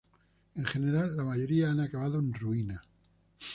[0.55, 2.83] En general, la mayoría han acabado en ruina.